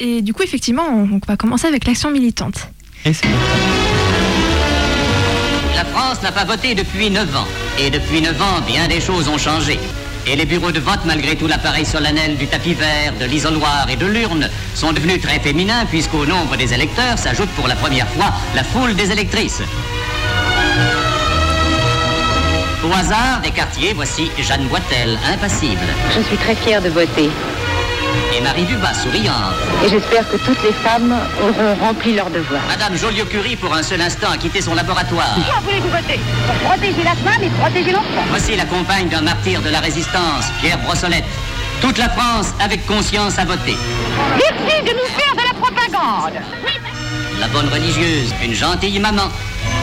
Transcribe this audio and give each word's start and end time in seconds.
Et 0.00 0.22
du 0.22 0.34
coup, 0.34 0.42
effectivement, 0.42 0.88
on 0.88 1.20
va 1.24 1.36
commencer 1.36 1.68
avec 1.68 1.86
l'action 1.86 2.10
militante. 2.10 2.68
Et 3.04 3.12
c'est 3.12 3.28
parti. 3.28 3.36
La 5.76 5.84
France 5.84 6.20
n'a 6.20 6.32
pas 6.32 6.44
voté 6.44 6.74
depuis 6.74 7.10
9 7.10 7.36
ans. 7.36 7.46
Et 7.78 7.90
depuis 7.90 8.20
9 8.20 8.42
ans, 8.42 8.60
bien 8.66 8.88
des 8.88 9.00
choses 9.00 9.28
ont 9.28 9.38
changé. 9.38 9.78
Et 10.26 10.34
les 10.34 10.46
bureaux 10.46 10.72
de 10.72 10.80
vote, 10.80 10.98
malgré 11.06 11.36
tout 11.36 11.46
l'appareil 11.46 11.86
solennel 11.86 12.36
du 12.36 12.48
tapis 12.48 12.74
vert, 12.74 13.12
de 13.20 13.26
l'isoloir 13.26 13.86
et 13.88 13.94
de 13.94 14.06
l'urne, 14.06 14.50
sont 14.74 14.92
devenus 14.92 15.20
très 15.22 15.38
féminins 15.38 15.86
puisqu'au 15.86 16.26
nombre 16.26 16.56
des 16.56 16.74
électeurs 16.74 17.16
s'ajoute 17.16 17.50
pour 17.50 17.68
la 17.68 17.76
première 17.76 18.08
fois 18.08 18.32
la 18.56 18.64
foule 18.64 18.96
des 18.96 19.12
électrices. 19.12 19.62
Au 22.82 22.92
hasard 22.92 23.42
des 23.44 23.52
quartiers, 23.52 23.92
voici 23.92 24.28
Jeanne 24.40 24.66
Boitel, 24.66 25.16
impassible, 25.32 25.86
Je 26.16 26.20
suis 26.22 26.36
très 26.36 26.56
fière 26.56 26.82
de 26.82 26.88
voter 26.88 27.30
et 28.36 28.40
Marie 28.40 28.64
Dubas, 28.64 28.94
souriante. 28.94 29.54
et 29.84 29.88
j'espère 29.88 30.28
que 30.30 30.36
toutes 30.36 30.62
les 30.62 30.72
femmes 30.72 31.14
auront 31.42 31.74
rempli 31.76 32.14
leur 32.14 32.30
devoir. 32.30 32.60
Madame 32.68 32.96
Joliot-Curie, 32.96 33.56
pour 33.56 33.72
un 33.74 33.82
seul 33.82 34.00
instant, 34.00 34.30
a 34.32 34.36
quitté 34.36 34.60
son 34.60 34.74
laboratoire. 34.74 35.34
Pourquoi 35.34 35.60
voulez-vous 35.60 35.88
voter 35.88 36.20
Pour 36.46 36.54
protéger 36.70 37.02
la 37.04 37.14
femme 37.14 37.42
et 37.42 37.50
protéger 37.60 37.92
l'enfant. 37.92 38.24
Voici 38.30 38.56
la 38.56 38.64
compagne 38.64 39.08
d'un 39.08 39.22
martyr 39.22 39.60
de 39.62 39.70
la 39.70 39.80
résistance, 39.80 40.44
Pierre 40.60 40.78
Brossolette. 40.78 41.24
Toute 41.80 41.98
la 41.98 42.08
France, 42.08 42.48
avec 42.60 42.86
conscience, 42.86 43.38
a 43.38 43.44
voté. 43.44 43.76
Merci 44.36 44.82
de 44.82 44.90
nous 44.90 45.08
faire 45.16 45.34
de 45.34 45.42
la 45.48 45.54
propagande. 45.60 46.40
La 47.40 47.48
bonne 47.48 47.68
religieuse, 47.68 48.32
une 48.42 48.54
gentille 48.54 48.98
maman. 49.00 49.28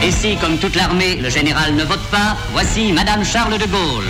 Et 0.02 0.10
si, 0.10 0.36
comme 0.36 0.58
toute 0.58 0.74
l'armée, 0.74 1.16
le 1.16 1.28
général 1.28 1.74
ne 1.74 1.84
vote 1.84 2.02
pas, 2.10 2.36
voici 2.52 2.92
Madame 2.92 3.24
Charles 3.24 3.58
de 3.58 3.66
Gaulle. 3.66 4.04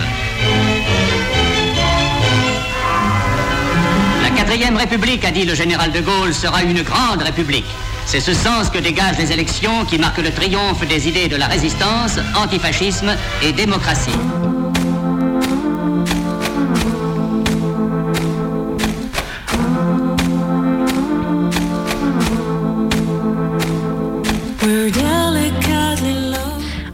Quatrième 4.52 4.77
république, 4.77 5.24
a 5.24 5.30
dit 5.30 5.47
le 5.47 5.55
général 5.55 5.92
de 5.92 6.01
Gaulle, 6.01 6.34
sera 6.34 6.62
une 6.62 6.83
grande 6.83 7.23
république. 7.23 7.65
C'est 8.05 8.20
ce 8.20 8.34
sens 8.34 8.69
que 8.69 8.78
dégagent 8.78 9.16
les 9.16 9.33
élections 9.33 9.87
qui 9.87 9.97
marquent 9.97 10.19
le 10.19 10.31
triomphe 10.31 10.86
des 10.86 11.08
idées 11.08 11.27
de 11.28 11.36
la 11.36 11.47
résistance, 11.47 12.19
antifascisme 12.36 13.17
et 13.42 13.53
démocratie. 13.53 14.11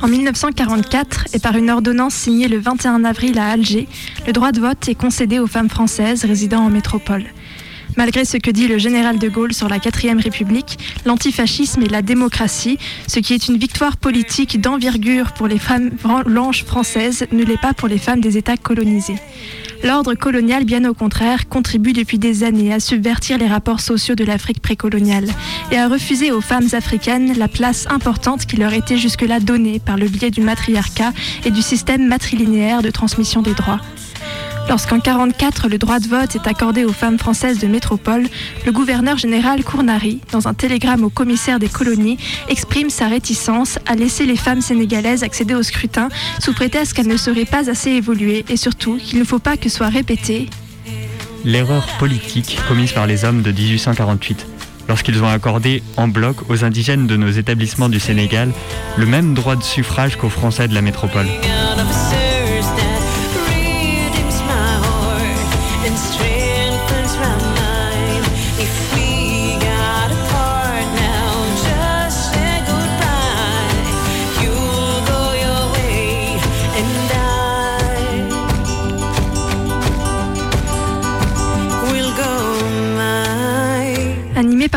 En 0.01 0.07
1944, 0.07 1.25
et 1.35 1.41
par 1.41 1.57
une 1.57 1.71
ordonnance 1.71 2.15
signée 2.15 2.47
le 2.47 2.61
21 2.61 3.03
avril 3.03 3.37
à 3.37 3.51
Alger, 3.51 3.89
le 4.29 4.33
droit 4.33 4.53
de 4.53 4.61
vote 4.61 4.89
est 4.89 4.95
concédé 4.95 5.41
aux 5.41 5.49
femmes 5.49 5.69
françaises 5.69 6.25
résidant 6.25 6.61
en 6.61 6.71
métropole. 6.71 7.25
Malgré 7.99 8.25
ce 8.25 8.37
que 8.37 8.53
dit 8.53 8.69
le 8.69 8.79
général 8.79 9.19
de 9.19 9.29
Gaulle 9.29 9.53
sur 9.53 9.69
la 9.69 9.81
4ème 9.81 10.23
République, 10.23 10.79
l'antifascisme 11.05 11.83
et 11.83 11.89
la 11.89 12.01
démocratie, 12.01 12.79
ce 13.09 13.19
qui 13.19 13.35
est 13.35 13.49
une 13.49 13.57
victoire 13.57 13.97
politique 13.97 14.61
d'envergure 14.61 15.33
pour 15.33 15.49
les 15.49 15.59
femmes 15.59 15.91
blanches 16.25 16.63
françaises, 16.63 17.27
ne 17.33 17.43
l'est 17.43 17.61
pas 17.61 17.75
pour 17.75 17.89
les 17.89 17.99
femmes 17.99 18.21
des 18.21 18.39
États 18.39 18.57
colonisés. 18.57 19.17
L'ordre 19.83 20.15
colonial, 20.15 20.65
bien 20.65 20.85
au 20.85 20.95
contraire, 20.95 21.49
contribue 21.49 21.93
depuis 21.93 22.21
des 22.21 22.45
années 22.45 22.73
à 22.73 22.79
subvertir 22.79 23.37
les 23.37 23.49
rapports 23.49 23.81
sociaux 23.81 24.15
de 24.15 24.23
l'Afrique 24.23 24.63
précoloniale 24.63 25.27
et 25.73 25.77
à 25.77 25.89
refuser 25.89 26.31
aux 26.31 26.41
femmes 26.41 26.69
africaines 26.75 27.37
la 27.37 27.49
place 27.49 27.89
importante 27.91 28.47
qui 28.47 28.59
leur 28.59 28.75
était 28.75 28.97
jusque-là 28.97 29.41
donnée 29.41 29.81
par 29.81 29.97
le 29.97 30.07
biais 30.07 30.31
du 30.31 30.41
matriarcat 30.41 31.13
et 31.45 31.51
du 31.51 31.63
système 31.63 32.07
matrilinéaire 32.07 32.81
de 32.81 32.91
transmission 32.91 33.43
des 33.43 33.55
droits. 33.55 33.81
Lorsqu'en 34.69 34.97
1944, 34.97 35.69
le 35.69 35.79
droit 35.79 35.99
de 35.99 36.07
vote 36.09 36.35
est 36.35 36.47
accordé 36.47 36.85
aux 36.85 36.93
femmes 36.93 37.19
françaises 37.19 37.59
de 37.59 37.67
métropole, 37.67 38.27
le 38.67 38.73
gouverneur 38.73 39.17
général 39.17 39.65
Cournari, 39.65 40.21
dans 40.31 40.47
un 40.47 40.53
télégramme 40.53 41.05
au 41.05 41.09
commissaire 41.09 41.59
des 41.59 41.69
colonies, 41.69 42.19
exprime 42.51 42.91
sa 42.91 43.09
réticence 43.09 43.79
à 43.87 43.95
laisser 43.95 44.27
les 44.27 44.37
femmes 44.37 44.61
sénégalaises 44.61 45.23
accéder 45.23 45.55
au 45.55 45.63
scrutin 45.63 46.11
sous 46.39 46.53
prétexte 46.53 46.93
qu'elles 46.93 47.09
ne 47.09 47.17
seraient 47.17 47.47
pas 47.47 47.71
assez 47.71 47.93
évoluées 47.93 48.45
et 48.51 48.59
surtout 48.59 48.99
qu'il 48.99 49.19
ne 49.19 49.25
faut 49.25 49.39
pas 49.39 49.57
que 49.57 49.71
soit 49.71 49.89
répété 49.89 50.51
L'erreur 51.47 51.87
politique 51.99 52.59
commise 52.69 52.93
par 52.93 53.07
les 53.07 53.25
hommes 53.25 53.41
de 53.41 53.51
1848, 53.53 54.47
lorsqu'ils 54.87 55.23
ont 55.23 55.29
accordé 55.29 55.83
en 55.97 56.09
bloc 56.09 56.51
aux 56.51 56.63
indigènes 56.65 57.07
de 57.07 57.17
nos 57.17 57.31
établissements 57.31 57.89
du 57.89 58.01
Sénégal 58.01 58.53
le 58.99 59.07
même 59.07 59.33
droit 59.33 59.57
de 59.57 59.63
suffrage 59.63 60.17
qu'aux 60.17 60.29
Français 60.29 60.69
de 60.69 60.75
la 60.75 60.83
métropole. 60.83 61.27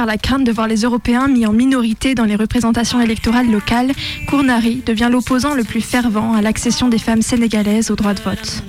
La 0.06 0.18
crainte 0.18 0.44
de 0.44 0.52
voir 0.52 0.68
les 0.68 0.82
Européens 0.82 1.28
mis 1.28 1.46
en 1.46 1.54
minorité 1.54 2.16
dans 2.16 2.26
les 2.26 2.36
représentations 2.36 3.02
électorales 3.02 3.50
locales, 3.50 3.92
Cournari 4.28 4.82
devient 4.86 5.10
l'opposant 5.12 5.54
le 5.54 5.64
plus 5.64 5.82
fervent 5.82 6.34
à 6.34 6.42
l'accession 6.42 6.90
des 6.90 6.98
femmes 6.98 7.22
sénégalaises 7.22 7.92
au 7.92 7.96
droit 7.96 8.14
de 8.14 8.22
vote. 8.22 8.64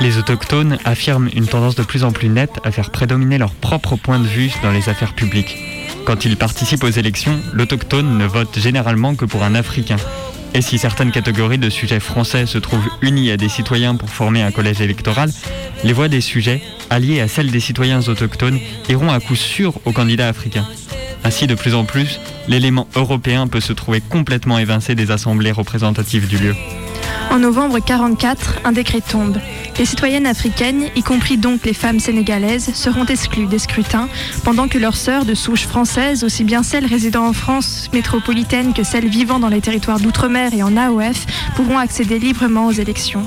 Les 0.00 0.16
autochtones 0.16 0.78
affirment 0.84 1.28
une 1.34 1.46
tendance 1.46 1.74
de 1.74 1.82
plus 1.82 2.04
en 2.04 2.12
plus 2.12 2.28
nette 2.28 2.60
à 2.64 2.70
faire 2.70 2.90
prédominer 2.90 3.36
leur 3.36 3.50
propre 3.50 3.96
point 3.96 4.20
de 4.20 4.26
vue 4.26 4.52
dans 4.62 4.70
les 4.70 4.88
affaires 4.88 5.14
publiques. 5.14 5.56
Quand 6.04 6.24
ils 6.24 6.36
participent 6.36 6.84
aux 6.84 6.88
élections, 6.88 7.40
l'autochtone 7.52 8.16
ne 8.16 8.26
vote 8.26 8.58
généralement 8.58 9.14
que 9.14 9.24
pour 9.24 9.42
un 9.42 9.54
Africain. 9.54 9.96
Et 10.54 10.62
si 10.62 10.78
certaines 10.78 11.12
catégories 11.12 11.58
de 11.58 11.70
sujets 11.70 12.00
français 12.00 12.46
se 12.46 12.58
trouvent 12.58 12.88
unies 13.02 13.30
à 13.30 13.36
des 13.36 13.48
citoyens 13.48 13.94
pour 13.94 14.10
former 14.10 14.42
un 14.42 14.50
collège 14.50 14.80
électoral, 14.80 15.30
les 15.84 15.92
voix 15.92 16.08
des 16.08 16.20
sujets, 16.20 16.62
alliées 16.90 17.20
à 17.20 17.28
celles 17.28 17.50
des 17.50 17.60
citoyens 17.60 18.00
autochtones, 18.08 18.58
iront 18.88 19.10
à 19.10 19.20
coup 19.20 19.36
sûr 19.36 19.74
aux 19.84 19.92
candidats 19.92 20.28
africains. 20.28 20.66
Ainsi, 21.24 21.46
de 21.46 21.54
plus 21.54 21.74
en 21.74 21.84
plus, 21.84 22.20
l'élément 22.46 22.88
européen 22.96 23.46
peut 23.46 23.60
se 23.60 23.72
trouver 23.72 24.00
complètement 24.00 24.58
évincé 24.58 24.94
des 24.94 25.10
assemblées 25.10 25.52
représentatives 25.52 26.26
du 26.26 26.38
lieu. 26.38 26.54
En 27.30 27.40
novembre 27.40 27.74
1944, 27.74 28.60
un 28.64 28.72
décret 28.72 29.02
tombe. 29.02 29.38
Les 29.78 29.84
citoyennes 29.84 30.26
africaines, 30.26 30.84
y 30.96 31.02
compris 31.02 31.36
donc 31.36 31.64
les 31.64 31.74
femmes 31.74 32.00
sénégalaises, 32.00 32.72
seront 32.74 33.04
exclues 33.04 33.46
des 33.46 33.58
scrutins, 33.58 34.08
pendant 34.44 34.66
que 34.66 34.78
leurs 34.78 34.96
sœurs 34.96 35.26
de 35.26 35.34
souche 35.34 35.66
française, 35.66 36.24
aussi 36.24 36.42
bien 36.42 36.62
celles 36.62 36.86
résidant 36.86 37.26
en 37.26 37.34
France 37.34 37.90
métropolitaine 37.92 38.72
que 38.72 38.82
celles 38.82 39.08
vivant 39.08 39.38
dans 39.38 39.48
les 39.48 39.60
territoires 39.60 40.00
d'outre-mer 40.00 40.54
et 40.54 40.62
en 40.62 40.76
AOF, 40.76 41.26
pourront 41.54 41.78
accéder 41.78 42.18
librement 42.18 42.66
aux 42.66 42.72
élections. 42.72 43.26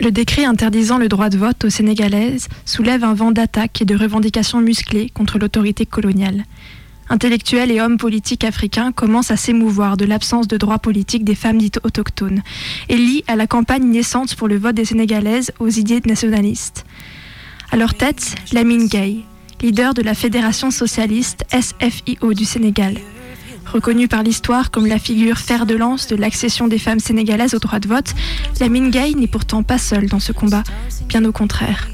Le 0.00 0.10
décret 0.12 0.44
interdisant 0.44 0.98
le 0.98 1.08
droit 1.08 1.28
de 1.28 1.38
vote 1.38 1.64
aux 1.64 1.70
Sénégalaises 1.70 2.48
soulève 2.64 3.02
un 3.02 3.14
vent 3.14 3.32
d'attaques 3.32 3.82
et 3.82 3.84
de 3.84 3.96
revendications 3.96 4.60
musclées 4.60 5.10
contre 5.10 5.38
l'autorité 5.38 5.86
coloniale. 5.86 6.44
Intellectuels 7.10 7.70
et 7.72 7.80
hommes 7.80 7.96
politiques 7.96 8.44
africains 8.44 8.92
commencent 8.92 9.30
à 9.30 9.36
s'émouvoir 9.36 9.96
de 9.96 10.04
l'absence 10.04 10.46
de 10.46 10.56
droits 10.56 10.78
politiques 10.78 11.24
des 11.24 11.34
femmes 11.34 11.58
dites 11.58 11.80
autochtones 11.82 12.42
et 12.88 12.96
lient 12.96 13.24
à 13.26 13.34
la 13.34 13.46
campagne 13.46 13.88
naissante 13.90 14.36
pour 14.36 14.46
le 14.46 14.58
vote 14.58 14.76
des 14.76 14.84
Sénégalaises 14.84 15.52
aux 15.58 15.68
idées 15.70 16.02
nationalistes. 16.06 16.84
À 17.72 17.76
leur 17.76 17.94
tête, 17.94 18.34
Lamine 18.52 18.86
Gueye, 18.88 19.24
leader 19.62 19.94
de 19.94 20.02
la 20.02 20.14
Fédération 20.14 20.70
socialiste 20.70 21.44
SFIO 21.50 22.34
du 22.34 22.44
Sénégal. 22.44 22.94
Reconnue 23.72 24.08
par 24.08 24.22
l'histoire 24.22 24.70
comme 24.70 24.86
la 24.86 24.98
figure 24.98 25.38
fer 25.38 25.66
de 25.66 25.74
lance 25.74 26.06
de 26.06 26.16
l'accession 26.16 26.68
des 26.68 26.78
femmes 26.78 27.00
sénégalaises 27.00 27.54
au 27.54 27.58
droit 27.58 27.78
de 27.78 27.88
vote, 27.88 28.14
Lamine 28.60 28.90
Gaye 28.90 29.14
n'est 29.14 29.26
pourtant 29.26 29.62
pas 29.62 29.78
seule 29.78 30.06
dans 30.06 30.20
ce 30.20 30.32
combat, 30.32 30.62
bien 31.08 31.24
au 31.24 31.32
contraire. 31.32 31.88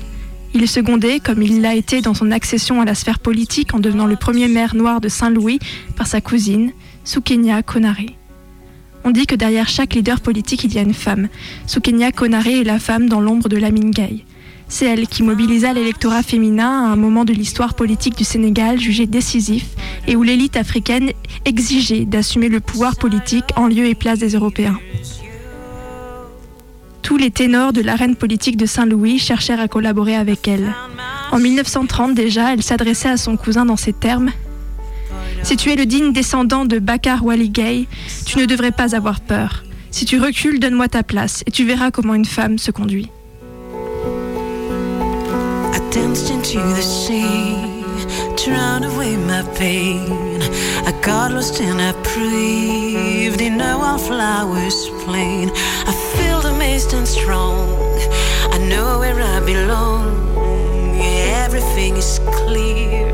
Il 0.55 0.63
est 0.63 0.69
secondé, 0.69 1.19
comme 1.19 1.43
il 1.43 1.63
l'a 1.63 1.75
été 1.75 2.01
dans 2.01 2.15
son 2.15 2.31
accession 2.31 2.81
à 2.81 2.85
la 2.85 2.95
sphère 2.95 3.19
politique 3.19 3.75
en 3.75 3.81
devenant 3.81 4.07
le 4.07 4.15
premier 4.15 4.47
maire 4.47 4.77
noir 4.77 5.01
de 5.01 5.09
Saint-Louis, 5.09 5.59
par 5.97 6.07
sa 6.07 6.21
cousine, 6.21 6.71
Soukenia 7.03 7.63
Konaré. 7.63 8.17
On 9.03 9.11
dit 9.11 9.27
que 9.27 9.35
derrière 9.35 9.69
chaque 9.69 9.95
leader 9.95 10.21
politique, 10.21 10.63
il 10.63 10.73
y 10.73 10.79
a 10.79 10.83
une 10.83 10.95
femme. 10.95 11.29
Soukenia 11.67 12.13
Konaré 12.13 12.61
est 12.61 12.65
la 12.65 12.79
femme 12.79 13.09
dans 13.09 13.21
l'ombre 13.21 13.49
de 13.49 13.57
Lamine 13.57 13.91
Gaye. 13.91 14.25
C'est 14.69 14.87
elle 14.87 15.07
qui 15.07 15.23
mobilisa 15.23 15.73
l'électorat 15.73 16.23
féminin 16.23 16.69
à 16.69 16.93
un 16.93 16.97
moment 16.97 17.25
de 17.25 17.33
l'histoire 17.33 17.75
politique 17.75 18.17
du 18.17 18.25
Sénégal 18.25 18.81
jugé 18.81 19.07
décisif 19.07 19.67
et 20.07 20.17
où 20.17 20.23
l'élite 20.23 20.57
africaine 20.57 21.13
exigeait 21.45 22.05
d'assumer 22.05 22.49
le 22.49 22.61
pouvoir 22.61 22.97
politique 22.97 23.45
en 23.57 23.67
lieu 23.67 23.87
et 23.87 23.95
place 23.95 24.19
des 24.19 24.31
Européens. 24.35 24.79
Tous 27.03 27.19
les 27.19 27.31
ténors 27.31 27.73
de 27.73 27.83
l'arène 27.83 28.17
politique 28.17 28.57
de 28.57 28.67
Saint-Louis 28.67 29.19
cherchèrent 29.19 29.61
à 29.61 29.69
collaborer 29.69 30.17
avec 30.17 30.49
elle. 30.49 30.73
En 31.33 31.39
1930 31.39 32.15
déjà, 32.15 32.55
elle 32.55 32.63
s'adressait 32.63 33.11
à 33.11 33.17
son 33.17 33.37
cousin 33.37 33.67
dans 33.67 33.77
ces 33.77 33.93
termes 33.93 34.31
Si 35.43 35.57
tu 35.57 35.71
es 35.71 35.77
le 35.77 35.85
digne 35.85 36.13
descendant 36.13 36.65
de 36.65 36.79
Bakar 36.79 37.25
Wali 37.25 37.51
Gay, 37.51 37.87
tu 38.25 38.39
ne 38.39 38.47
devrais 38.47 38.73
pas 38.73 38.97
avoir 38.97 39.21
peur. 39.21 39.65
Si 39.91 40.07
tu 40.07 40.19
recules, 40.19 40.59
donne-moi 40.59 40.89
ta 40.89 41.03
place 41.03 41.45
et 41.47 41.51
tu 41.51 41.65
verras 41.65 41.91
comment 41.91 42.15
une 42.15 42.25
femme 42.25 42.59
se 42.59 42.71
conduit. 42.71 43.11
To 46.55 46.61
the 46.61 46.83
sea, 46.83 47.57
drown 48.37 48.85
away 48.85 49.17
my 49.17 49.43
pain. 49.57 50.41
I 50.89 50.93
got 51.03 51.33
lost 51.33 51.61
and 51.61 51.81
I 51.83 51.91
breathed 52.15 53.41
in 53.41 53.55
a 53.61 53.75
wildflower's 53.83 54.89
plain. 55.05 55.51
I 55.91 55.93
feel 56.15 56.41
amazed 56.55 56.93
and 56.95 57.09
strong. 57.09 57.67
I 58.55 58.59
know 58.71 59.01
where 59.01 59.21
I 59.21 59.41
belong. 59.41 60.07
Everything 61.43 61.97
is 61.97 62.21
clear. 62.39 63.09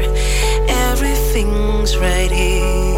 Everything's 0.69 1.97
right 1.97 2.31
here. 2.31 2.90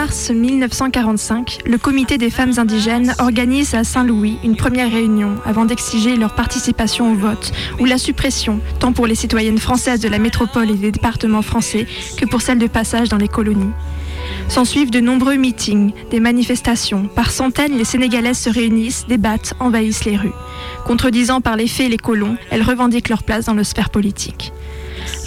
Mars 0.00 0.30
1945, 0.30 1.58
le 1.66 1.76
comité 1.76 2.18
des 2.18 2.30
femmes 2.30 2.52
indigènes 2.58 3.16
organise 3.18 3.74
à 3.74 3.82
Saint-Louis 3.82 4.38
une 4.44 4.54
première 4.54 4.92
réunion 4.92 5.34
avant 5.44 5.64
d'exiger 5.64 6.14
leur 6.14 6.36
participation 6.36 7.10
au 7.10 7.16
vote 7.16 7.50
ou 7.80 7.84
la 7.84 7.98
suppression, 7.98 8.60
tant 8.78 8.92
pour 8.92 9.08
les 9.08 9.16
citoyennes 9.16 9.58
françaises 9.58 9.98
de 9.98 10.08
la 10.08 10.20
métropole 10.20 10.70
et 10.70 10.74
des 10.74 10.92
départements 10.92 11.42
français 11.42 11.88
que 12.16 12.26
pour 12.26 12.42
celles 12.42 12.60
de 12.60 12.68
passage 12.68 13.08
dans 13.08 13.16
les 13.16 13.26
colonies. 13.26 13.72
S'ensuivent 14.46 14.92
de 14.92 15.00
nombreux 15.00 15.34
meetings, 15.34 15.90
des 16.12 16.20
manifestations. 16.20 17.08
Par 17.08 17.32
centaines, 17.32 17.76
les 17.76 17.84
Sénégalaises 17.84 18.38
se 18.38 18.50
réunissent, 18.50 19.04
débattent, 19.08 19.54
envahissent 19.58 20.04
les 20.04 20.16
rues. 20.16 20.32
Contredisant 20.86 21.40
par 21.40 21.56
les 21.56 21.66
faits 21.66 21.90
les 21.90 21.96
colons, 21.96 22.36
elles 22.52 22.62
revendiquent 22.62 23.08
leur 23.08 23.24
place 23.24 23.46
dans 23.46 23.54
le 23.54 23.64
sphère 23.64 23.90
politique. 23.90 24.52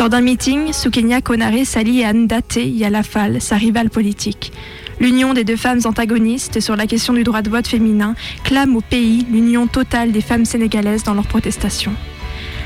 Lors 0.01 0.09
d'un 0.09 0.21
meeting, 0.21 0.73
Soukenia 0.73 1.21
Konaré 1.21 1.63
s'allie 1.63 2.03
à 2.03 2.07
Anne 2.07 2.25
Daté 2.25 2.67
Yalafal, 2.67 3.39
sa 3.39 3.55
rivale 3.55 3.91
politique. 3.91 4.51
L'union 4.99 5.35
des 5.35 5.43
deux 5.43 5.55
femmes 5.55 5.81
antagonistes 5.85 6.59
sur 6.59 6.75
la 6.75 6.87
question 6.87 7.13
du 7.13 7.23
droit 7.23 7.43
de 7.43 7.51
vote 7.51 7.67
féminin 7.67 8.15
clame 8.43 8.75
au 8.75 8.81
pays 8.81 9.27
l'union 9.31 9.67
totale 9.67 10.11
des 10.11 10.21
femmes 10.21 10.45
sénégalaises 10.45 11.03
dans 11.03 11.13
leurs 11.13 11.27
protestations. 11.27 11.93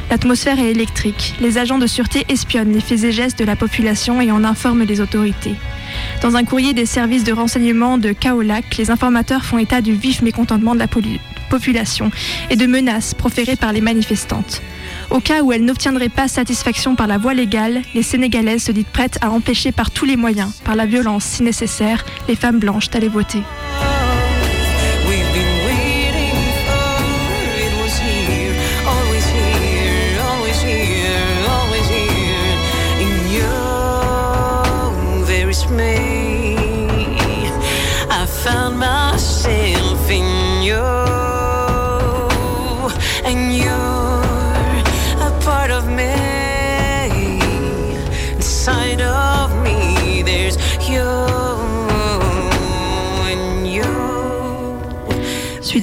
L'atmosphère 0.10 0.62
est 0.62 0.72
électrique. 0.72 1.36
Les 1.42 1.58
agents 1.58 1.78
de 1.78 1.88
sûreté 1.88 2.24
espionnent 2.30 2.72
les 2.72 2.80
faits 2.80 3.04
et 3.04 3.12
gestes 3.12 3.38
de 3.38 3.44
la 3.44 3.58
population 3.58 4.22
et 4.22 4.32
en 4.32 4.46
informent 4.46 4.84
les 4.84 5.02
autorités. 5.02 5.56
Dans 6.22 6.38
un 6.38 6.46
courrier 6.46 6.74
des 6.74 6.86
services 6.86 7.26
de 7.26 7.34
renseignement 7.34 7.98
de 7.98 8.14
Kaolac, 8.14 8.78
les 8.78 8.92
informateurs 8.92 9.44
font 9.44 9.58
état 9.58 9.82
du 9.82 9.92
vif 9.92 10.22
mécontentement 10.22 10.74
de 10.74 10.80
la 10.80 10.88
population 11.50 12.12
et 12.50 12.56
de 12.56 12.66
menaces 12.66 13.14
proférées 13.14 13.58
par 13.58 13.74
les 13.74 13.82
manifestantes. 13.82 14.62
Au 15.10 15.20
cas 15.20 15.42
où 15.42 15.52
elles 15.52 15.64
n'obtiendraient 15.64 16.10
pas 16.10 16.28
satisfaction 16.28 16.96
par 16.96 17.08
la 17.08 17.18
voie 17.18 17.34
légale, 17.34 17.82
les 17.94 18.04
Sénégalaises 18.04 18.64
se 18.64 18.72
disent 18.72 18.86
prêtes 18.92 19.18
à 19.22 19.30
empêcher 19.30 19.72
par 19.72 19.92
tous 19.92 20.06
les 20.06 20.18
moyens, 20.18 20.52
par 20.64 20.76
la 20.76 20.86
violence 20.86 21.24
si 21.26 21.44
nécessaire, 21.44 22.04
les 22.28 22.36
femmes 22.36 22.60
blanches 22.60 22.90
d'aller 22.90 23.10
voter. 23.10 23.44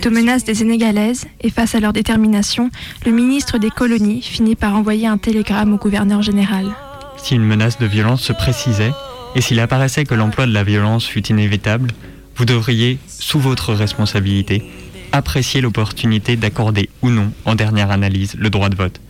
Suite 0.02 0.12
aux 0.12 0.20
menaces 0.20 0.42
des 0.42 0.56
Sénégalaises 0.56 1.26
et 1.42 1.48
face 1.48 1.76
à 1.76 1.80
leur 1.80 1.92
détermination, 1.92 2.70
le 3.06 3.12
ministre 3.12 3.58
des 3.58 3.70
colonies 3.70 4.20
finit 4.20 4.56
par 4.56 4.74
envoyer 4.74 5.06
un 5.06 5.16
télégramme 5.16 5.74
au 5.74 5.76
gouverneur 5.76 6.22
général. 6.22 6.72
Si 7.18 7.36
une 7.36 7.44
menace 7.44 7.78
de 7.78 7.86
violence 7.86 8.20
se 8.20 8.32
précisait, 8.32 8.90
et 9.36 9.40
s'il 9.40 9.60
apparaissait 9.60 10.02
que 10.04 10.16
l'emploi 10.16 10.46
de 10.46 10.52
la 10.52 10.64
violence 10.64 11.06
fut 11.06 11.24
inévitable, 11.28 11.92
vous 12.34 12.44
devriez, 12.44 12.98
sous 13.06 13.38
votre 13.38 13.74
responsabilité, 13.74 14.64
apprécier 15.12 15.60
l'opportunité 15.60 16.34
d'accorder 16.34 16.88
ou 17.02 17.10
non, 17.10 17.30
en 17.44 17.54
dernière 17.54 17.92
analyse, 17.92 18.34
le 18.36 18.50
droit 18.50 18.70
de 18.70 18.76
vote. 18.76 19.00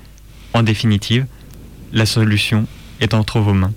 En 0.53 0.63
définitive, 0.63 1.25
la 1.95 2.05
solution 2.05 2.67
est 3.01 3.15
entre 3.15 3.41
vos 3.41 3.55
mains. 3.55 3.73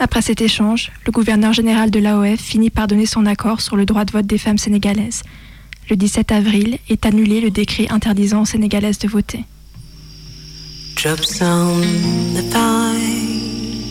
Après 0.00 0.20
cet 0.20 0.42
échange, 0.42 0.92
le 1.06 1.12
gouverneur 1.12 1.54
général 1.54 1.90
de 1.90 1.98
l'AOF 1.98 2.38
finit 2.38 2.68
par 2.68 2.88
donner 2.88 3.06
son 3.06 3.24
accord 3.24 3.62
sur 3.62 3.74
le 3.74 3.86
droit 3.86 4.04
de 4.04 4.12
vote 4.12 4.26
des 4.26 4.36
femmes 4.36 4.58
sénégalaises. 4.58 5.22
Le 5.90 5.96
17 5.96 6.32
avril 6.32 6.78
est 6.90 7.06
annulé 7.06 7.40
le 7.40 7.50
décret 7.50 7.86
interdisant 7.88 8.42
aux 8.42 8.44
Sénégalaises 8.44 8.98
de 8.98 9.08
voter. 9.08 9.44
Drops 10.96 11.40
on 11.40 11.80
the 12.34 12.42
pine, 12.50 13.82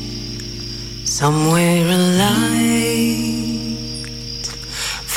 somewhere 1.05 1.89
a 1.89 1.97
light 2.17 2.87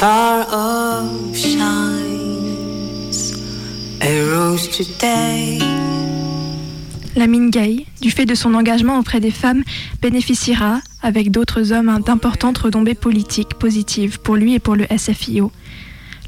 far 0.01 0.47
off 0.51 1.37
shines, 1.37 3.35
a 4.01 4.25
rose 4.35 4.71
today. 4.71 5.59
Lamine 7.17 7.51
Gaye, 7.51 7.85
du 8.01 8.11
fait 8.11 8.25
de 8.25 8.35
son 8.35 8.55
engagement 8.55 8.99
auprès 8.99 9.21
des 9.21 9.31
femmes, 9.31 9.65
bénéficiera, 10.01 10.81
avec 11.03 11.31
d'autres 11.31 11.73
hommes, 11.73 12.01
d'importantes 12.07 12.57
retombées 12.57 12.95
politiques 12.95 13.55
positives 13.59 14.21
pour 14.21 14.37
lui 14.37 14.55
et 14.55 14.59
pour 14.59 14.77
le 14.77 14.87
SFIO. 14.97 15.53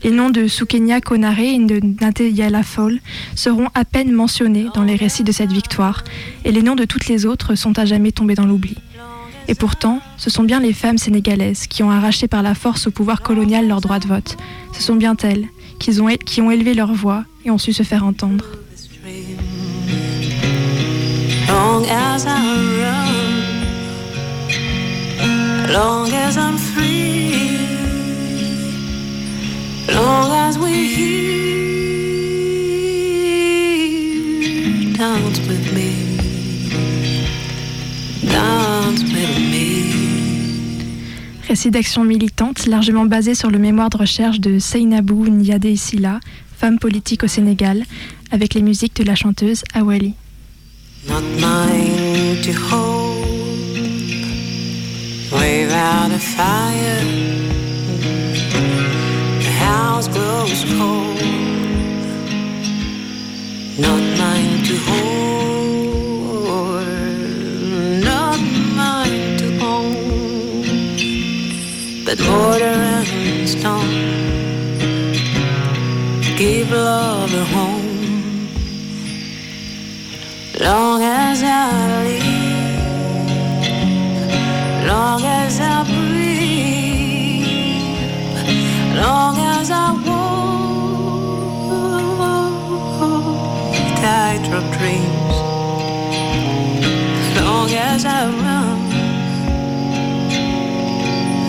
Les 0.04 0.10
noms 0.10 0.30
de 0.30 0.48
Soukenia 0.48 1.00
Konaré 1.00 1.54
et 1.54 1.58
de 1.58 1.80
Nate 2.00 2.20
Yalafol 2.20 2.98
seront 3.36 3.68
à 3.74 3.84
peine 3.84 4.10
mentionnés 4.10 4.66
dans 4.74 4.82
les 4.82 4.96
récits 4.96 5.22
de 5.22 5.30
cette 5.30 5.52
victoire, 5.52 6.02
et 6.44 6.50
les 6.50 6.62
noms 6.62 6.74
de 6.74 6.84
toutes 6.84 7.06
les 7.06 7.24
autres 7.24 7.54
sont 7.54 7.78
à 7.78 7.84
jamais 7.84 8.10
tombés 8.10 8.34
dans 8.34 8.46
l'oubli. 8.46 8.76
Et 9.48 9.54
pourtant, 9.54 10.00
ce 10.16 10.30
sont 10.30 10.42
bien 10.42 10.60
les 10.60 10.72
femmes 10.72 10.98
sénégalaises 10.98 11.66
qui 11.66 11.82
ont 11.82 11.90
arraché 11.90 12.26
par 12.26 12.42
la 12.42 12.54
force 12.54 12.88
au 12.88 12.90
pouvoir 12.90 13.22
colonial 13.22 13.68
leur 13.68 13.80
droit 13.80 13.98
de 13.98 14.08
vote. 14.08 14.36
Ce 14.72 14.82
sont 14.82 14.96
bien 14.96 15.16
elles 15.22 15.46
qui 15.78 16.40
ont, 16.40 16.50
élevé 16.50 16.74
leur 16.74 16.92
voix 16.92 17.24
et 17.44 17.50
ont 17.50 17.58
su 17.58 17.72
se 17.72 17.82
faire 17.82 18.04
entendre. 18.04 18.44
Long 29.94 30.32
as 30.32 30.58
we're 30.58 30.68
here, 30.68 31.32
dance 34.96 35.40
with 35.48 35.72
me, 35.72 35.90
dance 38.28 39.02
with 39.02 39.38
me. 39.50 39.92
Récit 41.48 41.70
d'action 41.70 42.04
militante 42.04 42.66
largement 42.66 43.04
basé 43.06 43.34
sur 43.34 43.50
le 43.50 43.58
mémoire 43.58 43.90
de 43.90 43.98
recherche 43.98 44.40
de 44.40 44.58
Seynabou 44.58 45.28
Niadé 45.28 45.76
Silla, 45.76 46.20
femme 46.56 46.78
politique 46.78 47.24
au 47.24 47.28
Sénégal, 47.28 47.84
avec 48.30 48.54
les 48.54 48.62
musiques 48.62 48.96
de 48.96 49.04
la 49.04 49.14
chanteuse 49.14 49.62
Awali. 49.74 50.14
Not 51.08 51.22
mine 51.40 52.40
to 52.42 52.52
hold 52.52 53.26
without 55.32 56.12
a 56.14 56.18
fire. 56.18 57.01
House 60.62 60.78
cold 60.78 61.18
not 63.78 64.02
mine 64.18 64.62
to 64.64 64.76
hold, 64.86 66.44
not 68.04 68.40
mine 68.76 69.36
to 69.38 69.46
own, 69.64 70.94
but 72.04 72.18
mortar 72.20 72.64
and 72.64 73.48
stone. 73.48 73.94
Give 76.36 76.70
love 76.70 77.32
a 77.34 77.44
home, 77.44 78.48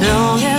long 0.03 0.52